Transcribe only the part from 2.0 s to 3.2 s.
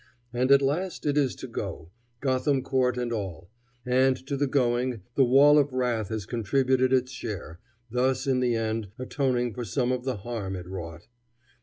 Gotham Court and